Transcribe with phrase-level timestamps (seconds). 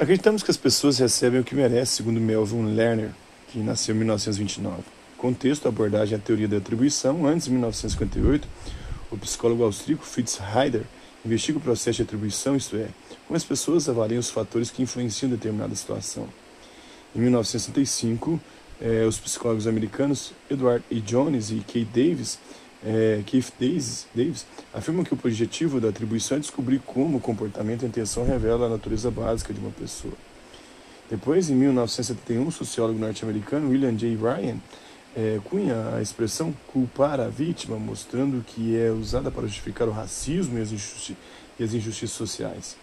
[0.00, 3.10] Acreditamos que as pessoas recebem o que merecem, segundo Melvin Lerner,
[3.48, 4.82] que nasceu em 1929.
[5.18, 7.26] Contexto, abordagem à teoria da atribuição.
[7.26, 8.48] Antes de 1958,
[9.10, 10.84] o psicólogo austríaco Fritz Heider
[11.22, 12.88] investiga o processo de atribuição, isto é,
[13.26, 16.26] como as pessoas avaliam os fatores que influenciam determinada situação.
[17.14, 18.40] Em 1965,
[18.80, 20.98] eh, os psicólogos americanos Edward E.
[21.02, 22.38] Jones e Keith Davis,
[22.84, 27.82] eh, Keith Davis, Davis afirmam que o objetivo da atribuição é descobrir como o comportamento
[27.82, 30.14] e a intenção revela a natureza básica de uma pessoa.
[31.10, 34.16] Depois, em 1971, o sociólogo norte-americano William J.
[34.16, 34.58] Ryan
[35.16, 40.58] é, cunha a expressão culpar a vítima, mostrando que é usada para justificar o racismo
[40.58, 41.16] e as, injusti
[41.58, 42.76] e as injustiças sociais.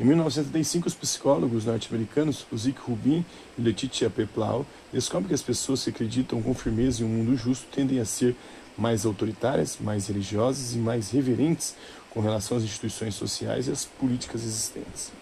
[0.00, 3.22] Em 1975, os psicólogos norte-americanos Uzik Rubin
[3.58, 7.66] e Letitia Peplau descobrem que as pessoas que acreditam com firmeza em um mundo justo
[7.70, 8.34] tendem a ser
[8.78, 11.74] mais autoritárias, mais religiosas e mais reverentes
[12.08, 15.12] com relação às instituições sociais e às políticas existentes.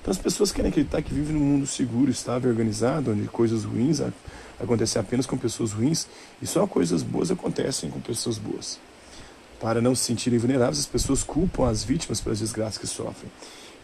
[0.00, 4.00] Então as pessoas querem acreditar que vivem num mundo seguro, estável, organizado, onde coisas ruins
[4.58, 6.06] acontecem apenas com pessoas ruins
[6.40, 8.80] e só coisas boas acontecem com pessoas boas.
[9.60, 13.30] Para não se sentirem vulneráveis, as pessoas culpam as vítimas pelas desgraças que sofrem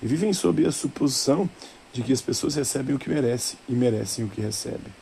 [0.03, 1.49] e vivem sob a suposição
[1.93, 4.93] de que as pessoas recebem o que merecem e merecem o que recebem.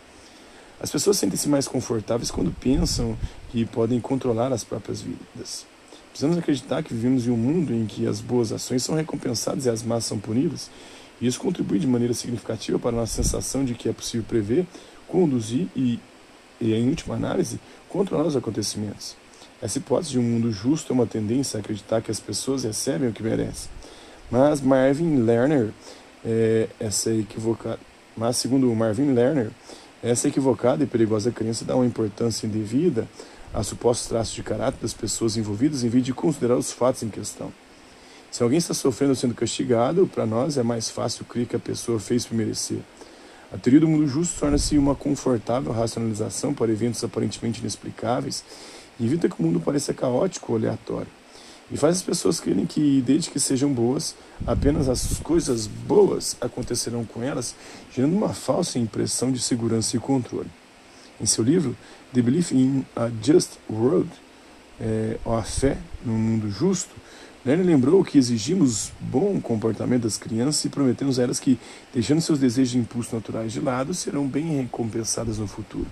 [0.80, 3.16] As pessoas sentem-se mais confortáveis quando pensam
[3.50, 5.66] que podem controlar as próprias vidas.
[6.10, 9.70] Precisamos acreditar que vivemos em um mundo em que as boas ações são recompensadas e
[9.70, 10.70] as más são punidas
[11.20, 14.66] e isso contribui de maneira significativa para a nossa sensação de que é possível prever,
[15.06, 15.98] conduzir e,
[16.60, 19.16] e em última análise, controlar os acontecimentos.
[19.60, 23.08] Essa hipótese de um mundo justo é uma tendência a acreditar que as pessoas recebem
[23.08, 23.68] o que merecem.
[24.30, 25.70] Mas Marvin Lerner,
[26.24, 27.78] é, essa equivocada.
[28.16, 29.50] Mas segundo Marvin Lerner,
[30.02, 33.08] essa equivocada e perigosa crença dá uma importância indevida
[33.52, 37.08] a supostos traços de caráter das pessoas envolvidas em vez de considerar os fatos em
[37.08, 37.52] questão.
[38.30, 41.58] Se alguém está sofrendo ou sendo castigado, para nós é mais fácil crer que a
[41.58, 42.80] pessoa fez por merecer.
[43.50, 48.44] A teoria do mundo justo torna-se uma confortável racionalização para eventos aparentemente inexplicáveis
[49.00, 51.08] e evita que o mundo pareça caótico ou aleatório.
[51.70, 54.14] E faz as pessoas crerem que, desde que sejam boas,
[54.46, 57.54] apenas as coisas boas acontecerão com elas,
[57.94, 60.50] gerando uma falsa impressão de segurança e controle.
[61.20, 61.76] Em seu livro,
[62.14, 64.08] The Belief in a Just World,
[64.80, 66.94] é, ou a fé no mundo justo,
[67.44, 71.58] Lerner lembrou que exigimos bom comportamento das crianças e prometemos a elas que,
[71.94, 75.86] deixando seus desejos e impulsos naturais de lado, serão bem recompensadas no futuro.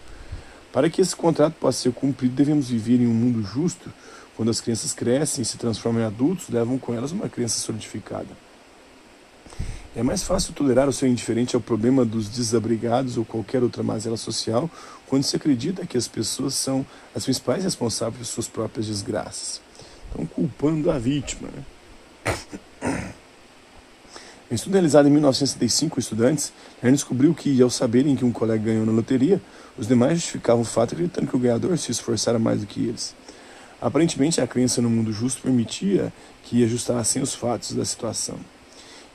[0.72, 3.90] Para que esse contrato possa ser cumprido, devemos viver em um mundo justo.
[4.36, 8.28] Quando as crianças crescem e se transformam em adultos, levam com elas uma crença solidificada.
[9.96, 14.18] É mais fácil tolerar o ser indiferente ao problema dos desabrigados ou qualquer outra mazela
[14.18, 14.70] social
[15.06, 19.62] quando se acredita que as pessoas são as principais responsáveis por suas próprias desgraças.
[20.08, 21.48] Estão culpando a vítima.
[21.48, 23.14] Né?
[24.48, 28.62] Em estudo realizado em 1965 com estudantes, Lerner descobriu que, ao saberem que um colega
[28.62, 29.42] ganhou na loteria,
[29.76, 33.12] os demais justificavam o fato acreditando que o ganhador se esforçara mais do que eles.
[33.80, 38.38] Aparentemente, a crença no mundo justo permitia que ajustassem os fatos da situação.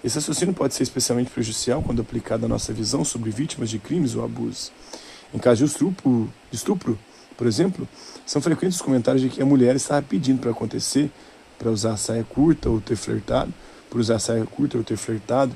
[0.04, 4.16] Esse raciocínio pode ser especialmente prejudicial quando aplicado à nossa visão sobre vítimas de crimes
[4.16, 4.72] ou abusos.
[5.34, 6.98] Em caso de estupro, de estupro
[7.42, 7.88] por exemplo,
[8.24, 11.10] são frequentes os comentários de que a mulher estava pedindo para acontecer,
[11.58, 13.52] para usar saia curta ou ter flertado,
[13.90, 15.52] por usar saia curta ou ter flertado,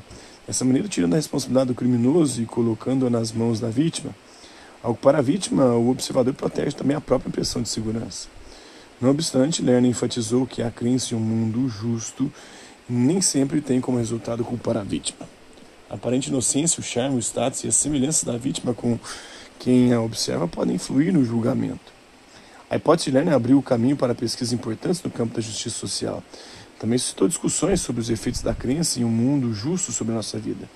[0.47, 4.15] dessa maneira tirando a responsabilidade do criminoso e colocando-a nas mãos da vítima.
[4.81, 8.29] Ao para a vítima, o observador protege também a própria impressão de segurança.
[9.05, 12.33] Não obstante, Lerner enfatizou que a crença em um mundo justo
[12.89, 15.29] nem sempre tem como resultado culpar a vítima.
[15.87, 18.97] A aparente inocência, o charme, o status e a semelhança da vítima com
[19.59, 21.93] quem a observa podem influir no julgamento.
[22.67, 26.23] A hipótese de Lerner abriu o caminho para pesquisas importantes no campo da justiça social.
[26.79, 30.39] Também suscitou discussões sobre os efeitos da crença em um mundo justo sobre a nossa
[30.39, 30.67] vida.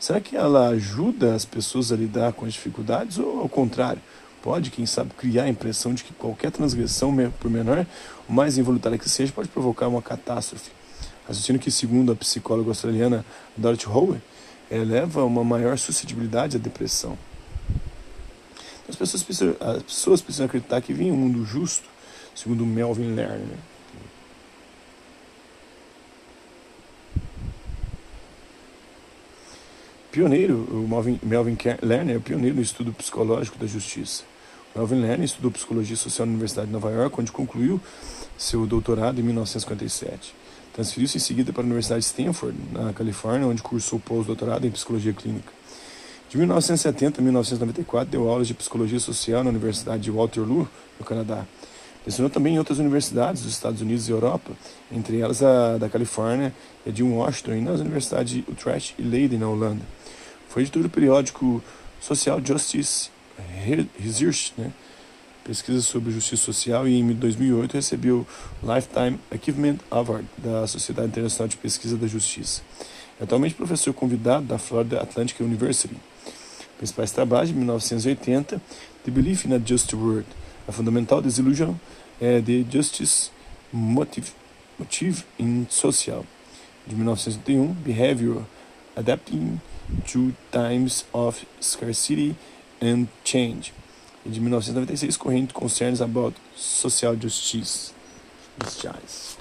[0.00, 4.02] Será que ela ajuda as pessoas a lidar com as dificuldades ou, ao contrário,
[4.42, 7.86] pode, quem sabe, criar a impressão de que qualquer transgressão, por menor
[8.28, 10.70] ou mais involuntária que seja, pode provocar uma catástrofe?
[11.26, 13.24] Raciocínio que, segundo a psicóloga australiana
[13.56, 14.20] Dorothy Howe,
[14.70, 17.18] eleva uma maior suscetibilidade à depressão.
[18.88, 21.86] As pessoas precisam, as pessoas precisam acreditar que vem um mundo justo,
[22.34, 23.58] segundo Melvin Lerner.
[30.18, 34.24] Pioneiro, o Melvin, Melvin Lerner é pioneiro no estudo psicológico da justiça.
[34.74, 37.80] Melvin Lerner estudou psicologia social na Universidade de Nova York, onde concluiu
[38.36, 40.34] seu doutorado em 1957.
[40.74, 45.12] Transferiu-se em seguida para a Universidade de Stanford, na Califórnia, onde cursou pós-doutorado em psicologia
[45.12, 45.52] clínica.
[46.28, 50.68] De 1970 a 1994, deu aulas de psicologia social na Universidade de Waterloo,
[50.98, 51.46] no Canadá.
[52.08, 54.52] Lecionou também em outras universidades dos Estados Unidos e Europa,
[54.90, 56.54] entre elas a da Califórnia
[56.86, 59.82] a de Washington, e nas universidades de Utrecht e Leiden, na Holanda.
[60.48, 61.62] Foi editor do periódico
[62.00, 63.10] Social Justice
[64.02, 64.72] Research, né?
[65.44, 68.26] pesquisa sobre justiça social, e em 2008 recebeu
[68.62, 72.62] Lifetime Achievement Award da Sociedade Internacional de Pesquisa da Justiça.
[73.20, 75.94] É atualmente professor convidado da Florida Atlantic University.
[76.78, 78.62] Principais trabalhos de 1980,
[79.04, 80.26] The Belief in a Just World,
[80.68, 81.74] a fundamental desillusion
[82.20, 83.30] é The Justice
[83.72, 84.32] Motive,
[84.78, 86.26] Motive in Social,
[86.86, 88.42] de 1981, Behavior
[88.94, 89.60] Adapting
[90.06, 92.36] to Times of Scarcity
[92.82, 93.72] and Change,
[94.26, 97.94] de 1996, Corrente Concerns About Social Justice.
[98.60, 99.37] Justice.